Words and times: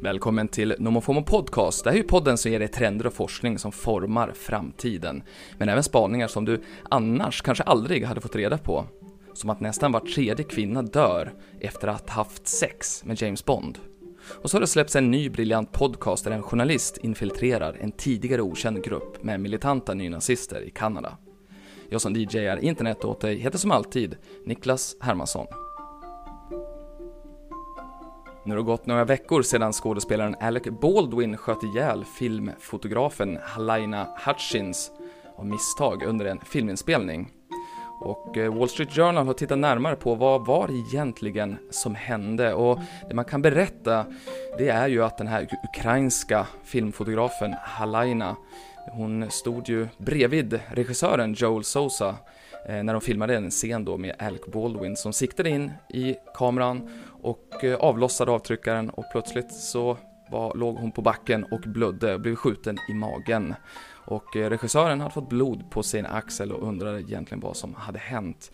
Välkommen 0.00 0.48
till 0.48 0.74
NomoFomo 0.78 1.22
Podcast. 1.22 1.84
Det 1.84 1.90
här 1.90 1.96
är 1.96 2.00
ju 2.00 2.08
podden 2.08 2.38
som 2.38 2.52
ger 2.52 2.58
dig 2.58 2.68
trender 2.68 3.06
och 3.06 3.12
forskning 3.12 3.58
som 3.58 3.72
formar 3.72 4.32
framtiden. 4.32 5.22
Men 5.58 5.68
även 5.68 5.82
spaningar 5.82 6.28
som 6.28 6.44
du 6.44 6.62
annars 6.90 7.42
kanske 7.42 7.64
aldrig 7.64 8.04
hade 8.04 8.20
fått 8.20 8.36
reda 8.36 8.58
på. 8.58 8.84
Som 9.32 9.50
att 9.50 9.60
nästan 9.60 9.92
var 9.92 10.00
tredje 10.00 10.44
kvinna 10.44 10.82
dör 10.82 11.32
efter 11.60 11.88
att 11.88 12.10
ha 12.10 12.16
haft 12.16 12.48
sex 12.48 13.04
med 13.04 13.22
James 13.22 13.44
Bond. 13.44 13.78
Och 14.42 14.50
så 14.50 14.56
har 14.56 14.60
det 14.60 14.66
släppts 14.66 14.96
en 14.96 15.10
ny 15.10 15.30
briljant 15.30 15.72
podcast 15.72 16.24
där 16.24 16.30
en 16.30 16.42
journalist 16.42 16.98
infiltrerar 16.98 17.76
en 17.80 17.92
tidigare 17.92 18.42
okänd 18.42 18.84
grupp 18.84 19.22
med 19.22 19.40
militanta 19.40 19.94
nynazister 19.94 20.60
i 20.60 20.70
Kanada. 20.70 21.18
Jag 21.88 22.00
som 22.00 22.14
DJar 22.14 22.56
internet 22.56 23.04
åt 23.04 23.20
dig 23.20 23.38
heter 23.38 23.58
som 23.58 23.70
alltid 23.70 24.16
Niklas 24.44 24.96
Hermansson. 25.00 25.46
Nu 28.46 28.52
har 28.52 28.56
det 28.56 28.66
gått 28.66 28.86
några 28.86 29.04
veckor 29.04 29.42
sedan 29.42 29.72
skådespelaren 29.72 30.36
Alec 30.40 30.62
Baldwin 30.80 31.36
sköt 31.36 31.62
ihjäl 31.62 32.04
filmfotografen 32.04 33.38
Halina 33.42 34.08
Hutchins 34.26 34.90
av 35.36 35.46
misstag 35.46 36.02
under 36.02 36.26
en 36.26 36.40
filminspelning. 36.40 37.32
Och 38.00 38.36
eh, 38.36 38.54
Wall 38.54 38.68
Street 38.68 38.92
Journal 38.92 39.26
har 39.26 39.34
tittat 39.34 39.58
närmare 39.58 39.96
på 39.96 40.14
vad 40.14 40.46
var 40.46 40.70
egentligen 40.70 41.56
som 41.70 41.94
hände 41.94 42.54
och 42.54 42.78
det 43.08 43.14
man 43.14 43.24
kan 43.24 43.42
berätta 43.42 44.06
det 44.58 44.68
är 44.68 44.88
ju 44.88 45.04
att 45.04 45.18
den 45.18 45.26
här 45.26 45.48
ukrainska 45.72 46.46
filmfotografen 46.64 47.54
Halaina 47.62 48.36
hon 48.90 49.30
stod 49.30 49.68
ju 49.68 49.88
bredvid 49.98 50.60
regissören 50.68 51.34
Joel 51.34 51.64
Sousa 51.64 52.16
eh, 52.68 52.82
när 52.82 52.92
de 52.92 53.00
filmade 53.00 53.36
en 53.36 53.50
scen 53.50 53.84
då 53.84 53.96
med 53.96 54.14
Alec 54.18 54.42
Baldwin 54.52 54.96
som 54.96 55.12
siktade 55.12 55.48
in 55.48 55.72
i 55.88 56.16
kameran 56.34 56.90
och 57.26 57.64
eh, 57.64 57.76
avlossade 57.76 58.30
avtryckaren 58.30 58.90
och 58.90 59.04
plötsligt 59.12 59.52
så 59.52 59.96
var, 60.30 60.54
låg 60.54 60.76
hon 60.76 60.92
på 60.92 61.02
backen 61.02 61.44
och 61.44 61.60
blödde 61.60 62.14
och 62.14 62.20
blev 62.20 62.34
skjuten 62.34 62.78
i 62.88 62.94
magen. 62.94 63.54
Och 64.06 64.36
eh, 64.36 64.50
regissören 64.50 65.00
hade 65.00 65.14
fått 65.14 65.28
blod 65.28 65.70
på 65.70 65.82
sin 65.82 66.06
axel 66.06 66.52
och 66.52 66.68
undrade 66.68 67.00
egentligen 67.00 67.40
vad 67.40 67.56
som 67.56 67.74
hade 67.74 67.98
hänt. 67.98 68.50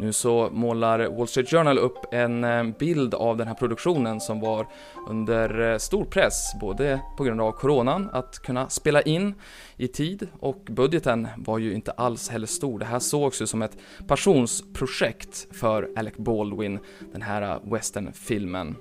Nu 0.00 0.12
så 0.12 0.48
målar 0.52 1.16
Wall 1.16 1.28
Street 1.28 1.50
Journal 1.50 1.78
upp 1.78 1.98
en 2.12 2.44
eh, 2.44 2.64
bild 2.78 3.14
av 3.14 3.36
den 3.36 3.48
här 3.48 3.54
produktionen 3.54 4.20
som 4.20 4.40
var 4.40 4.66
under 5.08 5.72
eh, 5.72 5.78
stor 5.78 6.04
press, 6.04 6.52
både 6.60 7.00
på 7.16 7.24
grund 7.24 7.40
av 7.40 7.52
coronan, 7.52 8.10
att 8.12 8.38
kunna 8.38 8.68
spela 8.68 9.02
in 9.02 9.34
i 9.76 9.88
tid 9.88 10.28
och 10.38 10.62
budgeten 10.70 11.28
var 11.36 11.58
ju 11.58 11.74
inte 11.74 11.90
alls 11.90 12.28
heller 12.28 12.46
stor. 12.46 12.78
Det 12.78 12.84
här 12.84 12.98
sågs 12.98 13.42
ju 13.42 13.46
som 13.46 13.62
ett 13.62 13.76
passionsprojekt 14.08 15.46
för 15.50 15.90
Alec 15.96 16.14
Baldwin, 16.16 16.78
den 17.12 17.22
här 17.22 17.42
eh, 17.42 17.72
westernfilmen. 17.72 18.76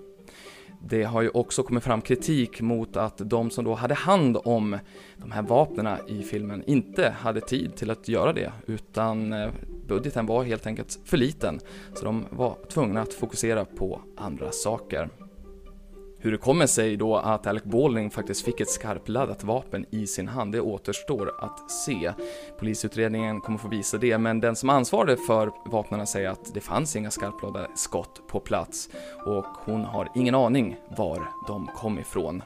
Det 0.81 1.03
har 1.03 1.21
ju 1.21 1.29
också 1.29 1.63
kommit 1.63 1.83
fram 1.83 2.01
kritik 2.01 2.61
mot 2.61 2.97
att 2.97 3.17
de 3.17 3.49
som 3.49 3.65
då 3.65 3.73
hade 3.73 3.93
hand 3.93 4.37
om 4.43 4.77
de 5.17 5.31
här 5.31 5.41
vapnen 5.41 5.97
i 6.07 6.23
filmen 6.23 6.63
inte 6.67 7.09
hade 7.09 7.41
tid 7.41 7.75
till 7.75 7.91
att 7.91 8.07
göra 8.07 8.33
det, 8.33 8.51
utan 8.65 9.33
budgeten 9.89 10.25
var 10.25 10.43
helt 10.43 10.67
enkelt 10.67 10.99
för 11.05 11.17
liten, 11.17 11.59
så 11.93 12.05
de 12.05 12.25
var 12.29 12.57
tvungna 12.69 13.01
att 13.01 13.13
fokusera 13.13 13.65
på 13.65 14.01
andra 14.17 14.51
saker. 14.51 15.09
Hur 16.21 16.31
det 16.31 16.37
kommer 16.37 16.67
sig 16.67 16.97
då 16.97 17.17
att 17.17 17.47
Alec 17.47 17.63
Baldwin 17.63 18.09
faktiskt 18.09 18.45
fick 18.45 18.59
ett 18.59 18.69
skarpladdat 18.69 19.43
vapen 19.43 19.85
i 19.89 20.07
sin 20.07 20.27
hand, 20.27 20.51
det 20.51 20.61
återstår 20.61 21.33
att 21.39 21.71
se. 21.71 22.13
Polisutredningen 22.59 23.41
kommer 23.41 23.57
få 23.57 23.67
visa 23.67 23.97
det, 23.97 24.17
men 24.17 24.39
den 24.39 24.55
som 24.55 24.69
ansvarade 24.69 25.17
för 25.17 25.51
vapnen 25.65 26.07
säger 26.07 26.29
att 26.29 26.53
det 26.53 26.61
fanns 26.61 26.95
inga 26.95 27.11
skarpladdade 27.11 27.67
skott 27.75 28.21
på 28.27 28.39
plats 28.39 28.89
och 29.25 29.45
hon 29.45 29.85
har 29.85 30.09
ingen 30.15 30.35
aning 30.35 30.77
var 30.97 31.27
de 31.47 31.67
kom 31.75 31.99
ifrån. 31.99 32.41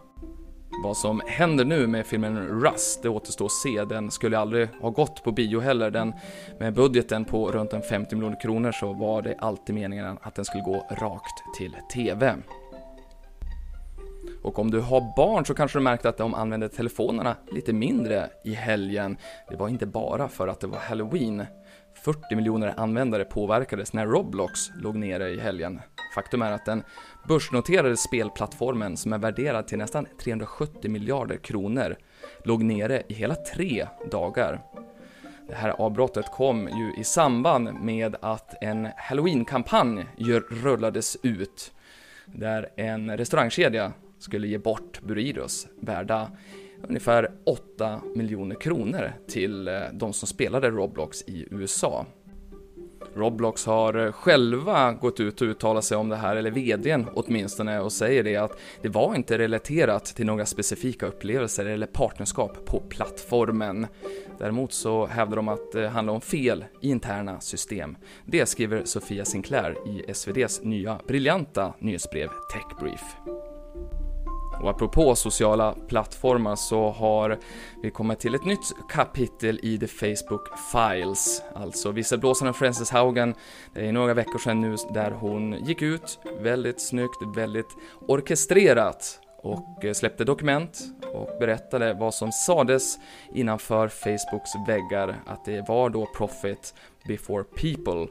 Vad 0.77 0.97
som 0.97 1.21
händer 1.27 1.65
nu 1.65 1.87
med 1.87 2.05
filmen 2.05 2.47
Rust, 2.47 3.03
det 3.03 3.09
återstår 3.09 3.45
att 3.45 3.51
se. 3.51 3.85
Den 3.85 4.11
skulle 4.11 4.37
aldrig 4.37 4.69
ha 4.81 4.89
gått 4.89 5.23
på 5.23 5.31
bio 5.31 5.59
heller. 5.59 5.91
Den, 5.91 6.13
med 6.59 6.73
budgeten 6.73 7.25
på 7.25 7.51
runt 7.51 7.73
en 7.73 7.81
50 7.81 8.15
miljoner 8.15 8.41
kronor 8.41 8.71
så 8.71 8.93
var 8.93 9.21
det 9.21 9.35
alltid 9.39 9.75
meningen 9.75 10.17
att 10.21 10.35
den 10.35 10.45
skulle 10.45 10.63
gå 10.63 10.87
rakt 10.91 11.55
till 11.57 11.75
TV. 11.93 12.35
Och 14.43 14.59
om 14.59 14.71
du 14.71 14.79
har 14.79 15.15
barn 15.15 15.45
så 15.45 15.53
kanske 15.53 15.79
du 15.79 15.83
märkte 15.83 16.09
att 16.09 16.17
de 16.17 16.33
använde 16.33 16.69
telefonerna 16.69 17.35
lite 17.51 17.73
mindre 17.73 18.29
i 18.43 18.53
helgen. 18.53 19.17
Det 19.49 19.55
var 19.55 19.67
inte 19.67 19.85
bara 19.85 20.27
för 20.27 20.47
att 20.47 20.59
det 20.59 20.67
var 20.67 20.79
halloween. 20.79 21.45
40 22.05 22.35
miljoner 22.35 22.73
användare 22.77 23.25
påverkades 23.25 23.93
när 23.93 24.07
Roblox 24.07 24.69
låg 24.81 24.95
nere 24.95 25.29
i 25.29 25.39
helgen. 25.39 25.81
Faktum 26.13 26.41
är 26.41 26.51
att 26.51 26.65
den 26.65 26.83
börsnoterade 27.27 27.97
spelplattformen 27.97 28.97
som 28.97 29.13
är 29.13 29.17
värderad 29.17 29.67
till 29.67 29.77
nästan 29.77 30.07
370 30.23 30.91
miljarder 30.91 31.37
kronor 31.37 31.95
låg 32.43 32.63
nere 32.63 33.03
i 33.07 33.13
hela 33.13 33.35
tre 33.35 33.87
dagar. 34.11 34.61
Det 35.47 35.55
här 35.55 35.69
avbrottet 35.69 36.31
kom 36.31 36.67
ju 36.67 37.01
i 37.01 37.03
samband 37.03 37.73
med 37.73 38.15
att 38.21 38.63
en 38.63 38.87
halloween-kampanj 38.97 40.05
rullades 40.49 41.17
ut 41.23 41.71
där 42.25 42.69
en 42.75 43.17
restaurangkedja 43.17 43.93
skulle 44.19 44.47
ge 44.47 44.57
bort 44.57 45.01
Buridos 45.01 45.67
värda 45.79 46.31
ungefär 46.87 47.31
8 47.43 48.01
miljoner 48.15 48.55
kronor 48.55 49.13
till 49.27 49.67
eh, 49.67 49.81
de 49.93 50.13
som 50.13 50.27
spelade 50.27 50.69
Roblox 50.69 51.21
i 51.21 51.47
USA. 51.51 52.05
Roblox 53.15 53.65
har 53.65 54.05
eh, 54.05 54.11
själva 54.11 54.91
gått 54.91 55.19
ut 55.19 55.41
och 55.41 55.47
uttalat 55.47 55.83
sig 55.83 55.97
om 55.97 56.09
det 56.09 56.15
här, 56.15 56.35
eller 56.35 56.51
VDn 56.51 57.05
åtminstone, 57.13 57.79
och 57.79 57.91
säger 57.91 58.23
det 58.23 58.35
att 58.35 58.59
det 58.81 58.89
var 58.89 59.15
inte 59.15 59.37
relaterat 59.37 60.05
till 60.05 60.25
några 60.25 60.45
specifika 60.45 61.05
upplevelser 61.05 61.65
eller 61.65 61.87
partnerskap 61.87 62.65
på 62.65 62.79
plattformen. 62.79 63.87
Däremot 64.39 64.73
så 64.73 65.05
hävdar 65.05 65.35
de 65.35 65.47
att 65.47 65.75
eh, 65.75 65.81
det 65.81 65.89
handlar 65.89 66.13
om 66.13 66.21
fel 66.21 66.65
i 66.81 66.89
interna 66.89 67.39
system. 67.39 67.97
Det 68.25 68.45
skriver 68.45 68.85
Sofia 68.85 69.25
Sinclair 69.25 69.75
i 69.87 70.13
SVDs 70.13 70.61
nya 70.63 70.99
briljanta 71.07 71.73
nyhetsbrev 71.79 72.29
Techbrief. 72.53 73.01
Och 74.63 74.69
apropå 74.69 75.15
sociala 75.15 75.75
plattformar 75.87 76.55
så 76.55 76.89
har 76.89 77.39
vi 77.81 77.91
kommit 77.91 78.19
till 78.19 78.35
ett 78.35 78.45
nytt 78.45 78.71
kapitel 78.89 79.59
i 79.63 79.77
The 79.77 79.87
Facebook 79.87 80.47
Files. 80.71 81.43
Alltså 81.55 81.91
visselblåsaren 81.91 82.53
Frances 82.53 82.91
Haugen, 82.91 83.35
det 83.73 83.87
är 83.87 83.91
några 83.91 84.13
veckor 84.13 84.39
sedan 84.39 84.61
nu 84.61 84.75
där 84.93 85.11
hon 85.11 85.65
gick 85.65 85.81
ut 85.81 86.19
väldigt 86.39 86.81
snyggt, 86.81 87.17
väldigt 87.35 87.77
orkestrerat 88.07 89.19
och 89.41 89.85
släppte 89.93 90.23
dokument 90.23 90.79
och 91.13 91.29
berättade 91.39 91.93
vad 91.93 92.13
som 92.13 92.31
sades 92.31 92.99
innanför 93.33 93.87
Facebooks 93.87 94.51
väggar, 94.67 95.15
att 95.25 95.45
det 95.45 95.67
var 95.67 95.89
då 95.89 96.05
profit 96.05 96.73
before 97.07 97.43
people. 97.43 98.07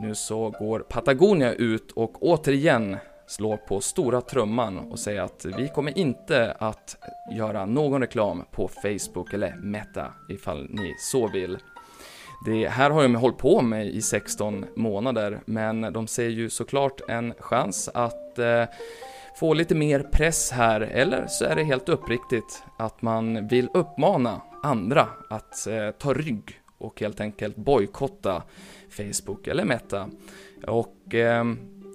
Nu 0.00 0.14
så 0.14 0.50
går 0.50 0.80
Patagonia 0.80 1.52
ut 1.52 1.92
och 1.92 2.22
återigen 2.22 2.96
slår 3.28 3.56
på 3.56 3.80
stora 3.80 4.20
trumman 4.20 4.78
och 4.78 4.98
säger 4.98 5.20
att 5.20 5.46
vi 5.56 5.68
kommer 5.68 5.98
inte 5.98 6.56
att 6.58 6.96
göra 7.32 7.66
någon 7.66 8.00
reklam 8.00 8.44
på 8.50 8.68
Facebook 8.68 9.32
eller 9.32 9.56
Meta 9.56 10.12
ifall 10.28 10.66
ni 10.70 10.94
så 10.98 11.28
vill. 11.28 11.58
Det 12.46 12.68
här 12.68 12.90
har 12.90 13.02
de 13.02 13.14
hållit 13.14 13.38
på 13.38 13.62
med 13.62 13.86
i 13.86 14.02
16 14.02 14.64
månader, 14.76 15.40
men 15.44 15.92
de 15.92 16.06
ser 16.06 16.28
ju 16.28 16.50
såklart 16.50 17.00
en 17.08 17.34
chans 17.38 17.90
att 17.94 18.38
eh, 18.38 18.64
få 19.38 19.54
lite 19.54 19.74
mer 19.74 20.00
press 20.00 20.50
här, 20.50 20.80
eller 20.80 21.26
så 21.26 21.44
är 21.44 21.56
det 21.56 21.64
helt 21.64 21.88
uppriktigt 21.88 22.62
att 22.78 23.02
man 23.02 23.48
vill 23.48 23.68
uppmana 23.74 24.40
andra 24.62 25.08
att 25.30 25.66
eh, 25.66 25.90
ta 25.90 26.14
rygg 26.14 26.60
och 26.78 27.00
helt 27.00 27.20
enkelt 27.20 27.56
bojkotta 27.56 28.42
Facebook 28.90 29.46
eller 29.46 29.64
Meta. 29.64 30.08
Och 30.66 31.14
eh, 31.14 31.44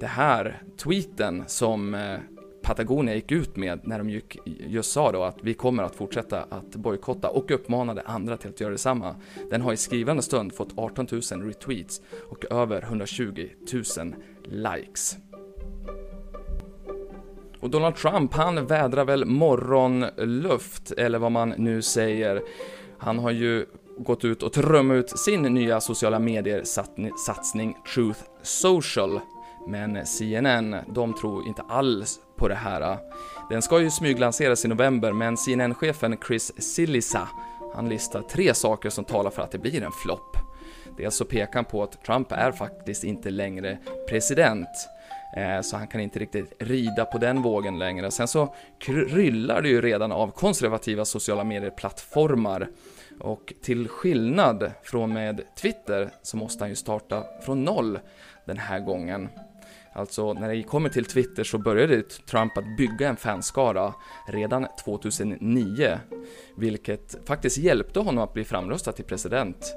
det 0.03 0.07
här 0.07 0.61
tweeten 0.77 1.43
som 1.47 1.93
eh, 1.93 2.19
Patagonia 2.61 3.15
gick 3.15 3.31
ut 3.31 3.55
med 3.55 3.79
när 3.83 3.97
de 3.97 4.09
gick, 4.09 4.37
just 4.45 4.91
sa 4.91 5.11
då 5.11 5.23
att 5.23 5.37
vi 5.41 5.53
kommer 5.53 5.83
att 5.83 5.95
fortsätta 5.95 6.43
att 6.49 6.75
bojkotta 6.75 7.29
och 7.29 7.51
uppmanade 7.51 8.01
andra 8.01 8.37
till 8.37 8.49
att 8.49 8.61
göra 8.61 8.71
detsamma. 8.71 9.15
Den 9.49 9.61
har 9.61 9.73
i 9.73 9.77
skrivande 9.77 10.23
stund 10.23 10.53
fått 10.53 10.77
18 10.77 11.07
000 11.11 11.21
retweets 11.21 12.01
och 12.29 12.45
över 12.51 12.81
120 12.81 13.47
000 13.97 14.15
likes. 14.45 15.17
Och 17.59 17.69
Donald 17.69 17.95
Trump, 17.95 18.33
han 18.33 18.65
vädrar 18.65 19.05
väl 19.05 19.25
morgonluft, 19.25 20.91
eller 20.91 21.19
vad 21.19 21.31
man 21.31 21.49
nu 21.49 21.81
säger. 21.81 22.41
Han 22.97 23.19
har 23.19 23.31
ju 23.31 23.65
gått 23.97 24.25
ut 24.25 24.43
och 24.43 24.53
trummat 24.53 24.95
ut 24.95 25.19
sin 25.19 25.41
nya 25.41 25.81
sociala 25.81 26.19
medier-satsning 26.19 27.75
Truth 27.93 28.19
Social 28.41 29.19
men 29.67 30.05
CNN, 30.05 30.75
de 30.87 31.13
tror 31.13 31.47
inte 31.47 31.61
alls 31.61 32.19
på 32.37 32.47
det 32.47 32.55
här. 32.55 32.97
Den 33.49 33.61
ska 33.61 33.81
ju 33.81 33.91
smyglanseras 33.91 34.65
i 34.65 34.67
november, 34.67 35.11
men 35.11 35.37
CNN-chefen 35.37 36.17
Chris 36.27 36.51
Sillisa, 36.57 37.27
han 37.75 37.89
listar 37.89 38.21
tre 38.21 38.53
saker 38.53 38.89
som 38.89 39.05
talar 39.05 39.31
för 39.31 39.41
att 39.41 39.51
det 39.51 39.57
blir 39.57 39.83
en 39.83 39.91
flopp. 39.91 40.37
Dels 40.85 40.97
så 40.97 41.05
alltså 41.05 41.25
pekar 41.25 41.53
han 41.53 41.65
på 41.65 41.83
att 41.83 42.03
Trump 42.03 42.31
är 42.31 42.51
faktiskt 42.51 43.03
inte 43.03 43.29
längre 43.29 43.77
president. 44.09 44.67
Eh, 45.37 45.61
så 45.61 45.77
han 45.77 45.87
kan 45.87 46.01
inte 46.01 46.19
riktigt 46.19 46.53
rida 46.59 47.05
på 47.05 47.17
den 47.17 47.41
vågen 47.41 47.79
längre. 47.79 48.11
Sen 48.11 48.27
så 48.27 48.55
kryllar 48.79 49.61
det 49.61 49.69
ju 49.69 49.81
redan 49.81 50.11
av 50.11 50.31
konservativa 50.31 51.05
sociala 51.05 51.43
medier-plattformar. 51.43 52.67
Och 53.19 53.53
till 53.61 53.87
skillnad 53.87 54.71
från 54.83 55.13
med 55.13 55.41
Twitter 55.55 56.09
så 56.21 56.37
måste 56.37 56.63
han 56.63 56.69
ju 56.69 56.75
starta 56.75 57.23
från 57.45 57.63
noll 57.63 57.99
den 58.45 58.57
här 58.57 58.79
gången. 58.79 59.29
Alltså, 59.95 60.33
när 60.33 60.49
det 60.49 60.63
kommer 60.63 60.89
till 60.89 61.05
Twitter 61.05 61.43
så 61.43 61.57
började 61.57 62.01
Trump 62.01 62.57
att 62.57 62.77
bygga 62.77 63.09
en 63.09 63.15
fanskara 63.15 63.93
redan 64.27 64.67
2009, 64.83 65.99
vilket 66.57 67.27
faktiskt 67.27 67.57
hjälpte 67.57 67.99
honom 67.99 68.23
att 68.23 68.33
bli 68.33 68.43
framröstad 68.43 68.91
till 68.91 69.05
president 69.05 69.73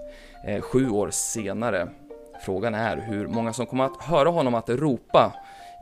eh, 0.47 0.61
sju 0.61 0.91
år 0.91 1.11
senare. 1.11 1.89
Frågan 2.45 2.75
är 2.75 2.97
hur 2.97 3.27
många 3.27 3.53
som 3.53 3.67
kommer 3.67 3.85
att 3.85 4.03
höra 4.03 4.29
honom 4.29 4.55
att 4.55 4.69
ropa 4.69 5.33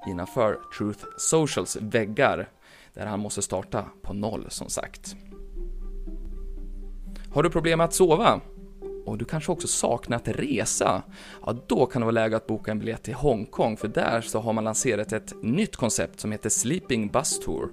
innanför 0.07 0.59
Truth 0.79 1.05
Socials 1.19 1.77
väggar, 1.77 2.49
där 2.95 3.07
han 3.07 3.21
måste 3.21 3.43
starta 3.43 3.85
på 4.03 4.13
noll 4.13 4.47
som 4.49 4.69
sagt. 4.69 5.17
Har 7.35 7.43
du 7.43 7.51
problem 7.51 7.79
med 7.79 7.85
att 7.85 7.95
sova? 7.95 8.41
Och 9.07 9.19
du 9.19 9.25
kanske 9.25 9.53
också 9.53 9.69
saknar 9.69 10.17
att 10.17 10.29
resa? 10.29 11.03
Ja, 11.47 11.57
då 11.67 11.87
kan 11.87 12.01
det 12.01 12.05
vara 12.07 12.13
läge 12.13 12.37
att 12.37 12.47
boka 12.47 12.71
en 12.71 12.79
biljett 12.79 13.03
till 13.03 13.15
Hongkong, 13.15 13.77
för 13.77 13.89
där 13.89 14.21
så 14.21 14.39
har 14.39 14.53
man 14.53 14.65
lanserat 14.65 15.13
ett 15.13 15.35
nytt 15.43 15.77
koncept 15.77 16.21
som 16.21 16.33
heter 16.33 16.51
Sleeping 16.51 17.09
Bus 17.09 17.41
Tour. 17.41 17.69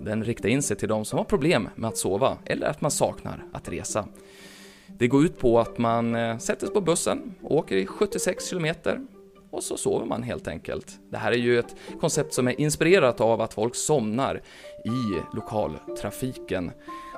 Den 0.00 0.24
riktar 0.24 0.48
in 0.48 0.62
sig 0.62 0.76
till 0.76 0.88
de 0.88 1.04
som 1.04 1.18
har 1.18 1.24
problem 1.24 1.68
med 1.74 1.88
att 1.88 1.96
sova, 1.96 2.38
eller 2.44 2.66
att 2.66 2.80
man 2.80 2.90
saknar 2.90 3.44
att 3.52 3.68
resa. 3.68 4.08
Det 4.86 5.08
går 5.08 5.24
ut 5.24 5.38
på 5.38 5.60
att 5.60 5.78
man 5.78 6.14
eh, 6.14 6.38
sätter 6.38 6.66
sig 6.66 6.74
på 6.74 6.80
bussen, 6.80 7.34
åker 7.42 7.76
i 7.76 7.86
76 7.86 8.50
km 8.50 8.74
och 9.50 9.62
så 9.62 9.76
sover 9.76 10.06
man 10.06 10.22
helt 10.22 10.48
enkelt. 10.48 10.98
Det 11.10 11.18
här 11.18 11.32
är 11.32 11.36
ju 11.36 11.58
ett 11.58 11.76
koncept 12.00 12.34
som 12.34 12.48
är 12.48 12.60
inspirerat 12.60 13.20
av 13.20 13.40
att 13.40 13.54
folk 13.54 13.74
somnar 13.74 14.42
i 14.84 15.36
lokaltrafiken. 15.36 16.70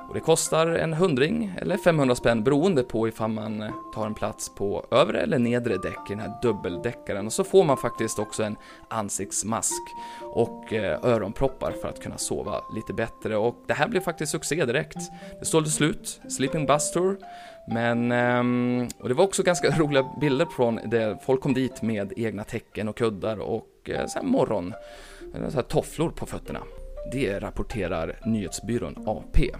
Och 0.09 0.15
det 0.15 0.21
kostar 0.21 0.67
en 0.67 0.93
hundring 0.93 1.53
eller 1.61 1.77
500 1.77 2.15
spänn 2.15 2.43
beroende 2.43 2.83
på 2.83 3.07
ifall 3.07 3.31
man 3.31 3.61
eh, 3.61 3.69
tar 3.93 4.05
en 4.05 4.13
plats 4.13 4.55
på 4.55 4.85
övre 4.91 5.21
eller 5.21 5.39
nedre 5.39 5.77
däck 5.77 5.99
i 6.09 6.09
den 6.09 6.19
här 6.19 6.33
dubbeldäckaren. 6.41 7.25
Och 7.25 7.33
så 7.33 7.43
får 7.43 7.63
man 7.63 7.77
faktiskt 7.77 8.19
också 8.19 8.43
en 8.43 8.55
ansiktsmask 8.89 9.81
och 10.21 10.73
eh, 10.73 11.05
öronproppar 11.05 11.71
för 11.71 11.87
att 11.87 12.01
kunna 12.01 12.17
sova 12.17 12.61
lite 12.75 12.93
bättre. 12.93 13.37
Och 13.37 13.55
det 13.67 13.73
här 13.73 13.87
blev 13.87 14.01
faktiskt 14.01 14.31
succé 14.31 14.65
direkt. 14.65 14.97
Det 15.39 15.45
sålde 15.45 15.69
slut, 15.69 16.21
Sleeping 16.29 16.65
Bus 16.65 16.91
Tour. 16.91 17.17
Men, 17.67 18.11
ehm, 18.11 18.87
och 18.99 19.09
det 19.09 19.15
var 19.15 19.23
också 19.23 19.43
ganska 19.43 19.69
roliga 19.77 20.09
bilder 20.21 20.45
från 20.45 20.79
det. 20.85 21.17
Folk 21.25 21.41
kom 21.41 21.53
dit 21.53 21.81
med 21.81 22.13
egna 22.17 22.43
täcken 22.43 22.87
och 22.87 22.97
kuddar 22.97 23.39
och 23.39 23.89
eh, 23.89 24.07
så 24.07 24.19
här 24.19 24.25
morgon, 24.25 24.73
så 25.49 25.55
här 25.55 25.61
tofflor 25.61 26.09
på 26.09 26.25
fötterna. 26.25 26.59
Det 27.11 27.39
rapporterar 27.39 28.19
nyhetsbyrån 28.25 29.07
AP. 29.07 29.51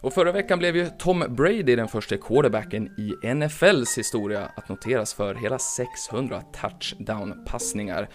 Och 0.00 0.12
förra 0.12 0.32
veckan 0.32 0.58
blev 0.58 0.76
ju 0.76 0.88
Tom 0.98 1.24
Brady 1.28 1.76
den 1.76 1.88
första 1.88 2.16
quarterbacken 2.16 2.86
i 2.98 3.34
NFLs 3.34 3.98
historia 3.98 4.48
att 4.56 4.68
noteras 4.68 5.14
för 5.14 5.34
hela 5.34 5.58
600 5.58 6.42
touchdown-passningar. 6.52 8.08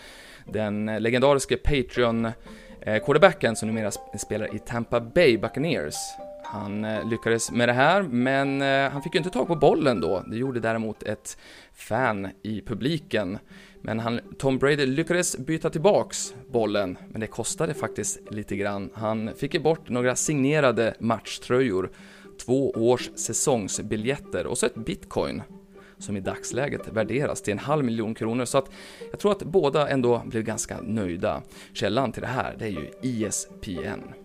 Den 0.45 0.85
legendariske 0.85 1.55
Patreon-quarterbacken 1.55 3.51
eh, 3.51 3.55
som 3.55 3.67
numera 3.67 3.91
spelar 4.17 4.55
i 4.55 4.59
Tampa 4.59 5.01
Bay 5.01 5.37
Buccaneers 5.37 5.95
han 6.43 6.85
eh, 6.85 7.09
lyckades 7.09 7.51
med 7.51 7.69
det 7.69 7.73
här, 7.73 8.01
men 8.01 8.61
eh, 8.61 8.91
han 8.91 9.01
fick 9.01 9.13
ju 9.13 9.17
inte 9.17 9.29
tag 9.29 9.47
på 9.47 9.55
bollen 9.55 10.01
då. 10.01 10.23
Det 10.27 10.37
gjorde 10.37 10.59
däremot 10.59 11.03
ett 11.03 11.37
fan 11.73 12.27
i 12.43 12.61
publiken. 12.61 13.37
Men 13.81 13.99
han, 13.99 14.19
Tom 14.37 14.57
Brady 14.57 14.85
lyckades 14.85 15.37
byta 15.37 15.69
tillbaks 15.69 16.35
bollen, 16.51 16.97
men 17.09 17.21
det 17.21 17.27
kostade 17.27 17.73
faktiskt 17.73 18.31
lite 18.31 18.55
grann. 18.55 18.89
Han 18.93 19.31
fick 19.35 19.53
ju 19.53 19.59
bort 19.59 19.89
några 19.89 20.15
signerade 20.15 20.95
matchtröjor, 20.99 21.91
två 22.45 22.71
års 22.71 23.09
säsongsbiljetter 23.15 24.45
och 24.47 24.57
så 24.57 24.65
ett 24.65 24.75
bitcoin 24.75 25.41
som 25.97 26.17
i 26.17 26.19
dagsläget 26.19 26.87
värderas 26.87 27.41
till 27.41 27.51
en 27.51 27.59
halv 27.59 27.85
miljon 27.85 28.15
kronor. 28.15 28.45
Så 28.45 28.57
att 28.57 28.69
jag 29.11 29.19
tror 29.19 29.31
att 29.31 29.43
båda 29.43 29.89
ändå 29.89 30.21
blev 30.25 30.43
ganska 30.43 30.81
nöjda. 30.81 31.41
Källan 31.73 32.11
till 32.11 32.21
det 32.21 32.27
här, 32.27 32.55
det 32.59 32.65
är 32.65 32.69
ju 32.69 33.25
ESPN. 33.25 34.22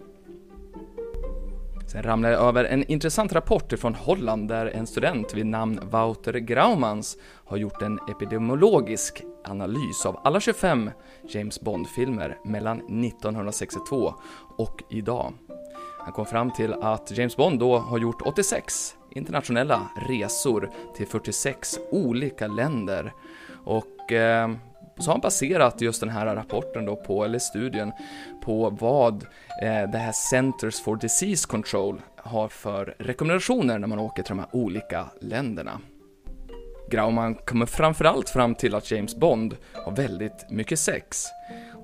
Sen 1.88 2.02
ramlade 2.02 2.34
jag 2.34 2.44
över 2.44 2.64
en 2.64 2.84
intressant 2.84 3.32
rapport 3.32 3.72
från 3.78 3.94
Holland 3.94 4.48
där 4.48 4.66
en 4.66 4.86
student 4.86 5.34
vid 5.34 5.46
namn 5.46 5.80
Wouter 5.82 6.32
Graumans 6.32 7.16
har 7.44 7.56
gjort 7.56 7.82
en 7.82 7.98
epidemiologisk 8.08 9.22
analys 9.44 10.06
av 10.06 10.20
alla 10.24 10.40
25 10.40 10.90
James 11.28 11.60
Bond-filmer 11.60 12.38
mellan 12.44 12.76
1962 12.76 14.14
och 14.56 14.82
idag. 14.90 15.32
Han 16.00 16.12
kom 16.12 16.26
fram 16.26 16.50
till 16.50 16.72
att 16.72 17.18
James 17.18 17.36
Bond 17.36 17.60
då 17.60 17.78
har 17.78 17.98
gjort 17.98 18.22
86 18.22 18.94
internationella 19.10 19.88
resor 20.08 20.70
till 20.96 21.06
46 21.06 21.78
olika 21.90 22.46
länder 22.46 23.12
och 23.64 24.12
eh, 24.12 24.50
så 24.98 25.10
har 25.10 25.14
han 25.14 25.20
baserat 25.20 25.80
just 25.80 26.00
den 26.00 26.08
här 26.08 26.26
rapporten 26.26 26.84
då 26.84 26.96
på, 26.96 27.24
eller 27.24 27.38
studien, 27.38 27.92
på 28.44 28.70
vad 28.70 29.22
eh, 29.62 29.90
det 29.90 29.98
här 29.98 30.12
Centers 30.12 30.80
for 30.80 30.96
Disease 30.96 31.48
Control 31.48 32.00
har 32.16 32.48
för 32.48 32.94
rekommendationer 32.98 33.78
när 33.78 33.86
man 33.86 33.98
åker 33.98 34.22
till 34.22 34.36
de 34.36 34.38
här 34.38 34.48
olika 34.52 35.06
länderna. 35.20 35.80
Grauman 36.90 37.34
kommer 37.34 37.66
framförallt 37.66 38.28
fram 38.28 38.54
till 38.54 38.74
att 38.74 38.90
James 38.90 39.16
Bond 39.16 39.56
har 39.72 39.92
väldigt 39.92 40.50
mycket 40.50 40.78
sex. 40.78 41.26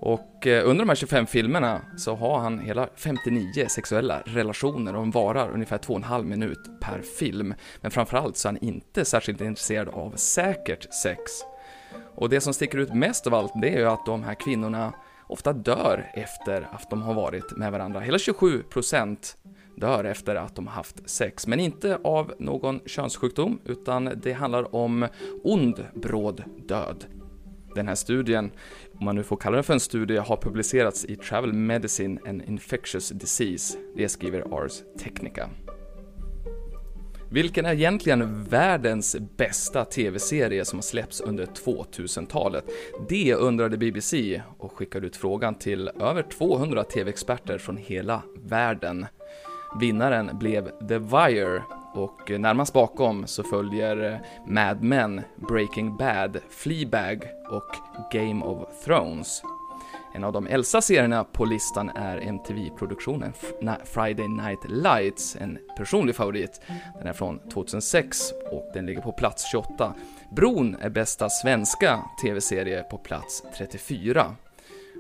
Och 0.00 0.46
eh, 0.46 0.68
under 0.68 0.84
de 0.84 0.88
här 0.88 0.96
25 0.96 1.26
filmerna 1.26 1.80
så 1.96 2.14
har 2.14 2.38
han 2.38 2.58
hela 2.58 2.88
59 2.96 3.66
sexuella 3.68 4.22
relationer 4.26 4.94
och 4.94 5.00
de 5.00 5.10
varar 5.10 5.50
ungefär 5.50 5.78
2,5 5.78 6.24
minut 6.24 6.80
per 6.80 7.02
film. 7.18 7.54
Men 7.80 7.90
framförallt 7.90 8.36
så 8.36 8.48
är 8.48 8.52
han 8.52 8.62
inte 8.62 9.04
särskilt 9.04 9.40
intresserad 9.40 9.88
av 9.88 10.12
säkert 10.16 10.94
sex. 10.94 11.20
Och 12.14 12.28
det 12.28 12.40
som 12.40 12.54
sticker 12.54 12.78
ut 12.78 12.94
mest 12.94 13.26
av 13.26 13.34
allt, 13.34 13.52
det 13.62 13.68
är 13.68 13.78
ju 13.78 13.88
att 13.88 14.06
de 14.06 14.22
här 14.22 14.34
kvinnorna 14.34 14.92
ofta 15.26 15.52
dör 15.52 16.10
efter 16.14 16.68
att 16.72 16.90
de 16.90 17.02
har 17.02 17.14
varit 17.14 17.56
med 17.56 17.72
varandra. 17.72 18.00
Hela 18.00 18.18
27% 18.18 19.36
dör 19.76 20.04
efter 20.04 20.34
att 20.34 20.54
de 20.54 20.66
har 20.66 20.74
haft 20.74 21.10
sex, 21.10 21.46
men 21.46 21.60
inte 21.60 21.98
av 22.04 22.34
någon 22.38 22.80
könssjukdom, 22.86 23.60
utan 23.64 24.12
det 24.22 24.32
handlar 24.32 24.74
om 24.74 25.08
ond, 25.44 25.86
bråd 25.94 26.44
död. 26.68 27.04
Den 27.74 27.88
här 27.88 27.94
studien, 27.94 28.50
om 28.98 29.04
man 29.04 29.16
nu 29.16 29.22
får 29.22 29.36
kalla 29.36 29.54
den 29.54 29.64
för 29.64 29.74
en 29.74 29.80
studie, 29.80 30.16
har 30.16 30.36
publicerats 30.36 31.04
i 31.04 31.16
Travel 31.16 31.52
Medicine 31.52 32.20
and 32.26 32.42
Infectious 32.42 33.08
Disease. 33.08 33.78
Det 33.96 34.08
skriver 34.08 34.64
Ars 34.64 34.82
Technica. 34.98 35.50
Vilken 37.34 37.66
är 37.66 37.72
egentligen 37.72 38.44
världens 38.44 39.16
bästa 39.36 39.84
TV-serie 39.84 40.64
som 40.64 40.78
har 40.78 40.82
släppts 40.82 41.20
under 41.20 41.46
2000-talet? 41.46 42.64
Det 43.08 43.34
undrade 43.34 43.76
BBC 43.76 44.42
och 44.58 44.72
skickade 44.72 45.06
ut 45.06 45.16
frågan 45.16 45.54
till 45.54 45.88
över 46.00 46.22
200 46.22 46.84
TV-experter 46.84 47.58
från 47.58 47.76
hela 47.76 48.22
världen. 48.44 49.06
Vinnaren 49.80 50.38
blev 50.38 50.68
The 50.88 50.98
Wire 50.98 51.62
och 51.94 52.30
närmast 52.30 52.72
bakom 52.72 53.26
så 53.26 53.42
följer 53.42 54.20
Mad 54.46 54.82
Men, 54.82 55.20
Breaking 55.48 55.96
Bad, 55.96 56.38
Fleabag 56.50 57.24
och 57.50 57.70
Game 58.12 58.44
of 58.44 58.84
Thrones. 58.84 59.42
En 60.14 60.24
av 60.24 60.32
de 60.32 60.46
äldsta 60.46 60.80
serierna 60.80 61.24
på 61.24 61.44
listan 61.44 61.88
är 61.88 62.16
MTV-produktionen 62.16 63.32
Friday 63.84 64.28
Night 64.28 64.58
Lights, 64.68 65.36
en 65.36 65.58
personlig 65.76 66.16
favorit. 66.16 66.60
Den 66.98 67.06
är 67.06 67.12
från 67.12 67.38
2006 67.38 68.32
och 68.50 68.70
den 68.74 68.86
ligger 68.86 69.02
på 69.02 69.12
plats 69.12 69.50
28. 69.50 69.94
Bron 70.36 70.76
är 70.80 70.90
bästa 70.90 71.28
svenska 71.28 72.04
TV-serie 72.22 72.82
på 72.82 72.98
plats 72.98 73.42
34. 73.56 74.36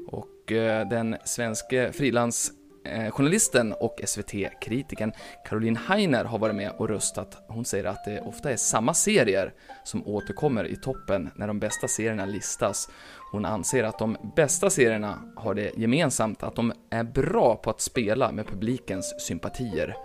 Och 0.08 0.52
eh, 0.52 0.88
den 0.88 1.16
svenske 1.24 1.92
frilans 1.92 2.52
Eh, 2.84 3.10
journalisten 3.10 3.72
och 3.72 4.00
SVT-kritikern 4.04 5.12
Caroline 5.44 5.76
Heiner 5.76 6.24
har 6.24 6.38
varit 6.38 6.56
med 6.56 6.72
och 6.78 6.88
röstat. 6.88 7.44
Hon 7.48 7.64
säger 7.64 7.84
att 7.84 8.04
det 8.04 8.20
ofta 8.20 8.50
är 8.50 8.56
samma 8.56 8.94
serier 8.94 9.52
som 9.84 10.06
återkommer 10.06 10.64
i 10.66 10.76
toppen 10.76 11.30
när 11.34 11.46
de 11.46 11.58
bästa 11.58 11.88
serierna 11.88 12.26
listas. 12.26 12.88
Hon 13.32 13.44
anser 13.44 13.84
att 13.84 13.98
de 13.98 14.16
bästa 14.36 14.70
serierna 14.70 15.18
har 15.36 15.54
det 15.54 15.72
gemensamt 15.76 16.42
att 16.42 16.56
de 16.56 16.72
är 16.90 17.04
bra 17.04 17.56
på 17.56 17.70
att 17.70 17.80
spela 17.80 18.32
med 18.32 18.46
publikens 18.46 19.14
sympatier. 19.18 19.96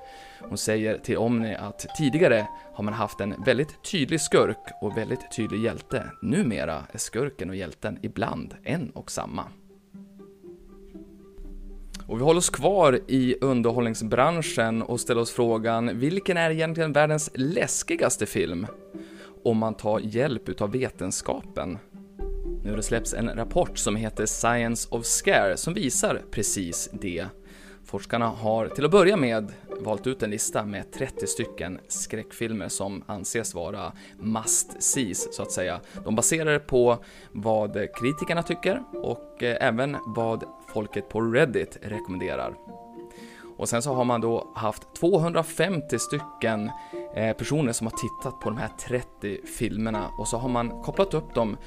Hon 0.42 0.58
säger 0.58 0.98
till 0.98 1.18
Omni 1.18 1.56
att 1.56 1.86
tidigare 1.98 2.48
har 2.74 2.84
man 2.84 2.94
haft 2.94 3.22
en 3.22 3.44
väldigt 3.46 3.84
tydlig 3.92 4.22
skurk 4.22 4.72
och 4.82 4.98
väldigt 4.98 5.32
tydlig 5.36 5.64
hjälte. 5.64 6.04
Numera 6.22 6.84
är 6.92 6.98
skurken 6.98 7.50
och 7.50 7.56
hjälten 7.56 8.00
ibland 8.02 8.56
en 8.64 8.90
och 8.90 9.12
samma. 9.12 9.46
Och 12.10 12.20
vi 12.20 12.24
håller 12.24 12.38
oss 12.38 12.50
kvar 12.50 13.00
i 13.08 13.36
underhållningsbranschen 13.42 14.82
och 14.82 15.00
ställer 15.00 15.22
oss 15.22 15.32
frågan, 15.32 16.00
vilken 16.00 16.38
är 16.38 16.50
egentligen 16.50 16.94
världens 16.94 17.32
läskigaste 17.34 18.25
film? 18.25 18.68
Om 19.44 19.58
man 19.58 19.74
tar 19.74 20.00
hjälp 20.00 20.50
utav 20.50 20.72
vetenskapen. 20.72 21.78
Nu 22.63 22.70
har 22.70 22.78
det 22.78 22.84
släppts 22.84 23.13
en 23.13 23.30
rapport 23.36 23.78
som 23.78 23.96
heter 23.96 24.25
Science 24.25 24.88
of 24.92 25.06
Scare 25.06 25.58
som 25.58 25.74
visar 25.74 26.22
precis 26.32 26.89
det. 26.94 27.25
Forskarna 27.86 28.28
har 28.28 28.68
till 28.68 28.86
att 28.86 28.92
börja 28.92 29.18
med 29.18 29.51
valt 29.80 30.08
ut 30.08 30.24
en 30.24 30.30
lista 30.30 30.66
med 30.66 30.92
30 30.92 31.28
stycken 31.28 31.80
skräckfilmer 31.88 32.68
som 32.68 33.04
anses 33.08 33.54
vara 33.54 33.94
must 34.20 34.84
sees, 34.84 35.36
så 35.36 35.42
att 35.42 35.51
säga. 35.51 35.80
De 36.06 36.16
baserar 36.16 36.54
det 36.54 36.60
på 36.60 36.98
vad 37.32 37.74
kritikerna 37.74 38.44
tycker 38.44 38.84
och 38.94 39.44
eh, 39.44 39.68
även 39.68 39.98
vad 40.06 40.44
folket 40.74 41.10
på 41.10 41.22
Reddit 41.22 41.78
rekommenderar. 41.82 42.56
Och 43.58 43.70
sen 43.70 43.82
så 43.82 43.94
har 43.94 44.04
man 44.04 44.22
då 44.22 44.52
haft 44.56 44.96
250 44.96 46.00
stycken 46.00 46.72
eh, 47.16 47.38
personer 47.38 47.74
som 47.74 47.88
har 47.88 47.92
tittat 47.98 48.40
på 48.40 48.50
de 48.50 48.58
här 48.58 48.70
30 48.88 49.46
filmerna 49.46 50.08
och 50.18 50.28
så 50.28 50.38
har 50.38 50.50
man 50.50 50.82
kopplat 50.82 51.14
upp 51.14 51.36
dem 51.36 51.58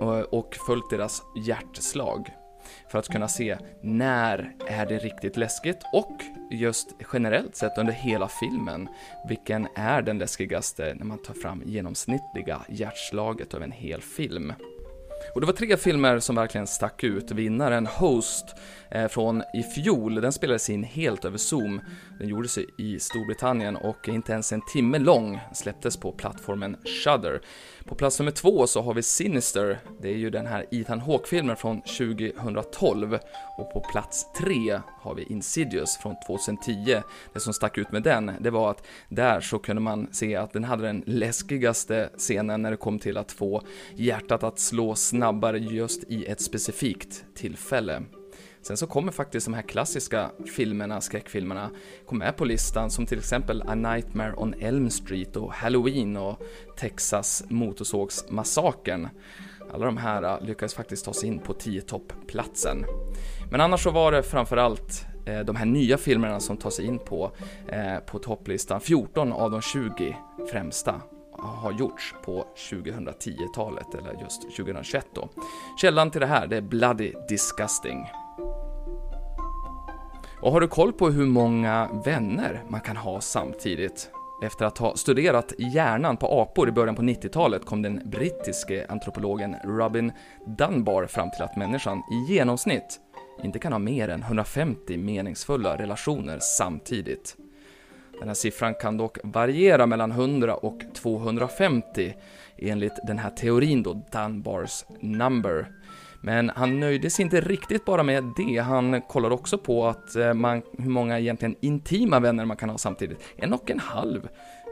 eh, 0.00 0.08
och 0.08 0.56
följt 0.66 0.90
deras 0.90 1.22
hjärtslag 1.46 2.30
för 2.90 2.98
att 2.98 3.08
kunna 3.08 3.28
se 3.28 3.58
när 3.82 4.52
är 4.66 4.86
det 4.86 4.98
riktigt 4.98 5.36
läskigt 5.36 5.78
och 5.92 6.16
just 6.50 6.88
generellt 7.12 7.56
sett 7.56 7.78
under 7.78 7.92
hela 7.92 8.28
filmen, 8.28 8.88
vilken 9.28 9.68
är 9.74 10.02
den 10.02 10.18
läskigaste 10.18 10.94
när 10.98 11.06
man 11.06 11.18
tar 11.18 11.34
fram 11.34 11.62
genomsnittliga 11.66 12.62
hjärtslaget 12.68 13.54
av 13.54 13.62
en 13.62 13.72
hel 13.72 14.02
film. 14.02 14.52
Och 15.34 15.40
det 15.40 15.46
var 15.46 15.54
tre 15.54 15.76
filmer 15.76 16.18
som 16.18 16.36
verkligen 16.36 16.66
stack 16.66 17.04
ut. 17.04 17.30
Vinnaren 17.30 17.86
Host 17.86 18.44
eh, 18.90 19.08
från 19.08 19.42
i 19.54 19.62
fjol, 19.62 20.14
den 20.14 20.32
spelades 20.32 20.70
in 20.70 20.84
helt 20.84 21.24
över 21.24 21.38
Zoom. 21.38 21.80
Den 22.18 22.28
gjordes 22.28 22.58
i 22.78 22.98
Storbritannien 23.00 23.76
och 23.76 24.08
är 24.08 24.12
inte 24.12 24.32
ens 24.32 24.52
en 24.52 24.62
timme 24.72 24.98
lång, 24.98 25.40
släpptes 25.52 25.96
på 25.96 26.12
plattformen 26.12 26.76
Shudder. 27.04 27.40
På 27.84 27.94
plats 27.94 28.18
nummer 28.18 28.32
två 28.32 28.66
så 28.66 28.82
har 28.82 28.94
vi 28.94 29.02
Sinister, 29.02 29.78
det 30.00 30.08
är 30.08 30.16
ju 30.16 30.30
den 30.30 30.46
här 30.46 30.66
Ethan 30.70 31.00
Hawke-filmen 31.00 31.56
från 31.56 31.80
2012. 31.82 33.18
Och 33.58 33.72
på 33.72 33.80
plats 33.92 34.26
tre 34.32 34.80
har 35.00 35.14
vi 35.14 35.22
Insidious 35.22 35.96
från 35.96 36.14
2010. 36.26 37.02
Det 37.32 37.40
som 37.40 37.52
stack 37.52 37.78
ut 37.78 37.92
med 37.92 38.02
den, 38.02 38.32
det 38.40 38.50
var 38.50 38.70
att 38.70 38.86
där 39.08 39.40
så 39.40 39.58
kunde 39.58 39.82
man 39.82 40.08
se 40.12 40.36
att 40.36 40.52
den 40.52 40.64
hade 40.64 40.82
den 40.82 41.02
läskigaste 41.06 42.10
scenen 42.16 42.62
när 42.62 42.70
det 42.70 42.76
kom 42.76 42.98
till 42.98 43.16
att 43.16 43.32
få 43.32 43.62
hjärtat 43.94 44.44
att 44.44 44.58
slå 44.58 44.94
snabbare 45.10 45.58
just 45.58 46.04
i 46.08 46.24
ett 46.24 46.40
specifikt 46.40 47.24
tillfälle. 47.34 48.02
Sen 48.62 48.76
så 48.76 48.86
kommer 48.86 49.12
faktiskt 49.12 49.46
de 49.46 49.54
här 49.54 49.62
klassiska 49.62 50.30
filmerna, 50.56 51.00
skräckfilmerna, 51.00 51.70
kom 52.06 52.18
med 52.18 52.36
på 52.36 52.44
listan 52.44 52.90
som 52.90 53.06
till 53.06 53.18
exempel 53.18 53.62
A 53.66 53.74
Nightmare 53.74 54.34
on 54.36 54.54
Elm 54.60 54.90
Street 54.90 55.36
och 55.36 55.52
Halloween 55.52 56.16
och 56.16 56.42
Texas 56.78 57.44
Motorsågsmassakern. 57.48 59.08
Alla 59.72 59.86
de 59.86 59.96
här 59.96 60.22
äh, 60.22 60.46
lyckades 60.46 60.74
faktiskt 60.74 61.04
ta 61.04 61.12
sig 61.12 61.28
in 61.28 61.38
på 61.38 61.54
10 61.54 61.80
topp-platsen. 61.80 62.84
Men 63.50 63.60
annars 63.60 63.82
så 63.82 63.90
var 63.90 64.12
det 64.12 64.22
framförallt 64.22 65.04
äh, 65.26 65.40
de 65.40 65.56
här 65.56 65.66
nya 65.66 65.98
filmerna 65.98 66.40
som 66.40 66.56
tar 66.56 66.70
sig 66.70 66.84
in 66.84 66.98
på, 66.98 67.30
äh, 67.68 67.98
på 67.98 68.18
topplistan. 68.18 68.80
14 68.80 69.32
av 69.32 69.50
de 69.50 69.62
20 69.62 70.16
främsta 70.50 71.02
har 71.42 71.72
gjorts 71.72 72.14
på 72.24 72.46
2010-talet, 72.56 73.94
eller 73.94 74.20
just 74.20 74.42
2021 74.42 75.06
då. 75.14 75.28
Källan 75.80 76.10
till 76.10 76.20
det 76.20 76.26
här, 76.26 76.46
det 76.46 76.56
är 76.56 76.60
Bloody 76.60 77.12
Disgusting. 77.28 78.06
Och 80.42 80.52
har 80.52 80.60
du 80.60 80.68
koll 80.68 80.92
på 80.92 81.10
hur 81.10 81.26
många 81.26 81.88
vänner 82.04 82.62
man 82.68 82.80
kan 82.80 82.96
ha 82.96 83.20
samtidigt? 83.20 84.10
Efter 84.42 84.64
att 84.64 84.78
ha 84.78 84.96
studerat 84.96 85.52
hjärnan 85.58 86.16
på 86.16 86.40
apor 86.40 86.68
i 86.68 86.72
början 86.72 86.94
på 86.94 87.02
90-talet 87.02 87.64
kom 87.64 87.82
den 87.82 88.10
brittiske 88.10 88.86
antropologen 88.88 89.56
Robin 89.64 90.12
Dunbar 90.58 91.06
fram 91.06 91.30
till 91.30 91.42
att 91.42 91.56
människan 91.56 91.98
i 91.98 92.32
genomsnitt 92.32 93.00
inte 93.44 93.58
kan 93.58 93.72
ha 93.72 93.78
mer 93.78 94.08
än 94.08 94.22
150 94.22 94.96
meningsfulla 94.96 95.78
relationer 95.78 96.38
samtidigt. 96.40 97.36
Den 98.20 98.28
här 98.28 98.34
siffran 98.34 98.74
kan 98.74 98.96
dock 98.96 99.18
variera 99.24 99.86
mellan 99.86 100.10
100 100.10 100.54
och 100.54 100.80
250 100.94 102.14
enligt 102.58 102.92
den 103.06 103.18
här 103.18 103.30
teorin 103.30 103.82
då, 103.82 104.02
Dunbars 104.12 104.84
number. 105.00 105.66
Men 106.22 106.50
han 106.50 106.80
nöjde 106.80 107.10
sig 107.10 107.22
inte 107.22 107.40
riktigt 107.40 107.84
bara 107.84 108.02
med 108.02 108.24
det, 108.36 108.58
han 108.58 109.02
kollade 109.02 109.34
också 109.34 109.58
på 109.58 109.86
att 109.86 110.16
eh, 110.16 110.34
man, 110.34 110.62
hur 110.78 110.90
många 110.90 111.18
egentligen 111.18 111.56
intima 111.60 112.20
vänner 112.20 112.44
man 112.44 112.56
kan 112.56 112.70
ha 112.70 112.78
samtidigt. 112.78 113.18
En 113.36 113.52
och 113.52 113.70
en 113.70 113.78
halv, 113.78 114.28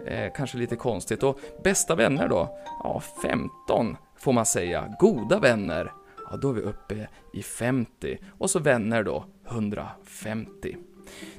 eh, 0.06 0.32
kanske 0.36 0.58
lite 0.58 0.76
konstigt. 0.76 1.22
Och 1.22 1.40
bästa 1.64 1.94
vänner 1.94 2.28
då? 2.28 2.58
Ja, 2.84 3.02
15 3.22 3.96
får 4.16 4.32
man 4.32 4.46
säga. 4.46 4.94
Goda 4.98 5.38
vänner? 5.38 5.92
Ja, 6.30 6.36
då 6.36 6.50
är 6.50 6.54
vi 6.54 6.60
uppe 6.60 7.08
i 7.32 7.42
50. 7.42 8.18
Och 8.38 8.50
så 8.50 8.58
vänner 8.58 9.02
då, 9.02 9.24
150. 9.48 10.76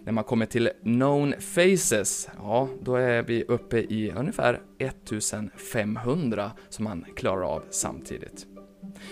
När 0.03 0.11
man 0.11 0.23
kommer 0.23 0.45
till 0.45 0.69
known 0.83 1.33
faces, 1.39 2.29
ja, 2.37 2.69
då 2.81 2.95
är 2.95 3.23
vi 3.23 3.43
uppe 3.43 3.77
i 3.77 4.11
ungefär 4.15 4.61
1500 4.77 6.51
som 6.69 6.83
man 6.83 7.05
klarar 7.15 7.41
av 7.41 7.63
samtidigt. 7.69 8.45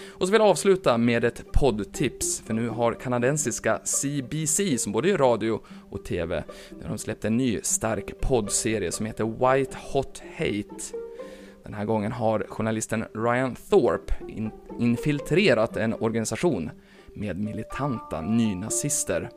Och 0.08 0.28
så 0.28 0.32
vill 0.32 0.42
jag 0.42 0.50
avsluta 0.50 0.98
med 0.98 1.24
ett 1.24 1.52
poddtips, 1.54 2.42
för 2.42 2.54
nu 2.54 2.70
har 2.70 2.94
kanadensiska 2.94 3.80
CBC, 3.84 4.78
som 4.78 4.92
både 4.92 5.10
gör 5.10 5.18
radio 5.18 5.60
och 5.90 6.06
TV, 6.06 6.44
där 6.82 6.90
de 6.90 6.98
släppt 6.98 7.26
en 7.26 7.38
ny 7.38 7.60
stark 7.64 8.22
poddserie 8.22 8.92
som 8.92 9.06
heter 9.06 9.56
White 9.56 9.78
Hot 9.94 10.22
Hate. 10.38 10.98
Den 11.64 11.74
här 11.74 11.86
gången 11.86 12.12
har 12.12 12.46
journalisten 12.50 13.06
Ryan 13.14 13.56
Thorpe 13.70 14.14
in 14.28 14.52
infiltrerat 14.80 15.78
en 15.78 15.94
organisation 15.94 16.70
med 17.16 17.40
militanta 17.40 18.22
nynazister. 18.22 19.30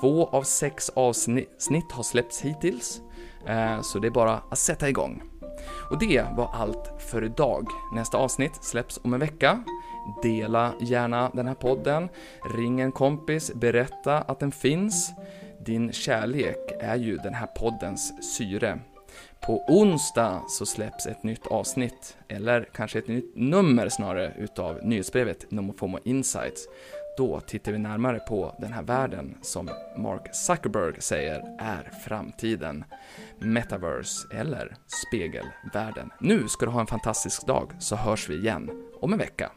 Två 0.00 0.26
av 0.26 0.42
sex 0.42 0.88
avsnitt 0.88 1.92
har 1.92 2.02
släppts 2.02 2.40
hittills, 2.40 3.00
eh, 3.46 3.80
så 3.82 3.98
det 3.98 4.08
är 4.08 4.10
bara 4.10 4.40
att 4.50 4.58
sätta 4.58 4.88
igång. 4.88 5.22
Och 5.90 5.98
det 5.98 6.24
var 6.36 6.50
allt 6.52 6.92
för 6.98 7.24
idag. 7.24 7.68
Nästa 7.94 8.18
avsnitt 8.18 8.64
släpps 8.64 9.00
om 9.02 9.14
en 9.14 9.20
vecka. 9.20 9.64
Dela 10.22 10.72
gärna 10.80 11.30
den 11.34 11.46
här 11.46 11.54
podden, 11.54 12.08
ring 12.56 12.80
en 12.80 12.92
kompis, 12.92 13.52
berätta 13.54 14.18
att 14.18 14.40
den 14.40 14.52
finns. 14.52 15.12
Din 15.66 15.92
kärlek 15.92 16.72
är 16.80 16.96
ju 16.96 17.16
den 17.16 17.34
här 17.34 17.46
poddens 17.46 18.34
syre. 18.36 18.78
På 19.46 19.64
onsdag 19.68 20.42
så 20.48 20.66
släpps 20.66 21.06
ett 21.06 21.22
nytt 21.22 21.46
avsnitt, 21.46 22.16
eller 22.28 22.68
kanske 22.72 22.98
ett 22.98 23.08
nytt 23.08 23.36
nummer 23.36 23.88
snarare, 23.88 24.32
utav 24.38 24.80
nyhetsbrevet 24.82 25.50
Nomofomo 25.50 25.98
Insights. 26.04 26.68
Då 27.16 27.40
tittar 27.40 27.72
vi 27.72 27.78
närmare 27.78 28.18
på 28.18 28.54
den 28.58 28.72
här 28.72 28.82
världen 28.82 29.38
som 29.42 29.68
Mark 29.96 30.34
Zuckerberg 30.34 31.00
säger 31.00 31.56
är 31.60 31.90
framtiden. 32.04 32.84
Metaverse 33.38 34.28
eller 34.36 34.76
spegelvärlden. 34.86 36.10
Nu 36.20 36.48
ska 36.48 36.66
du 36.66 36.72
ha 36.72 36.80
en 36.80 36.86
fantastisk 36.86 37.46
dag 37.46 37.72
så 37.78 37.96
hörs 37.96 38.28
vi 38.28 38.34
igen 38.34 38.70
om 39.00 39.12
en 39.12 39.18
vecka. 39.18 39.52